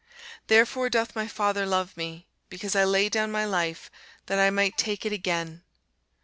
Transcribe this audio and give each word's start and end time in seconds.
Therefore 0.47 0.89
doth 0.89 1.15
my 1.15 1.27
Father 1.27 1.63
love 1.63 1.95
me, 1.95 2.25
because 2.49 2.75
I 2.75 2.83
lay 2.83 3.07
down 3.07 3.31
my 3.31 3.45
life, 3.45 3.91
that 4.25 4.39
I 4.39 4.49
might 4.49 4.75
take 4.75 5.05
it 5.05 5.13
again. 5.13 5.61